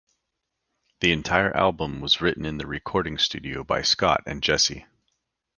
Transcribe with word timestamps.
The 1.01 1.11
entire 1.11 1.55
album 1.55 2.01
was 2.01 2.21
written 2.21 2.43
in 2.43 2.57
the 2.57 2.65
recording 2.65 3.19
studio 3.19 3.63
by 3.63 3.83
Scott 3.83 4.23
and 4.25 4.41
Jesse. 4.41 4.87